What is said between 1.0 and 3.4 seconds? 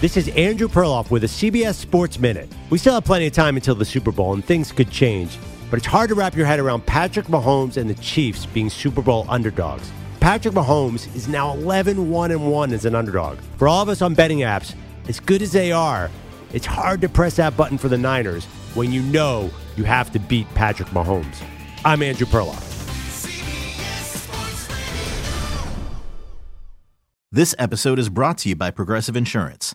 with a CBS Sports Minute. We still have plenty of